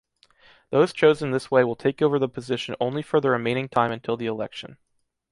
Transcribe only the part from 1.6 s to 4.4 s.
will take over the position only for the remaining time until the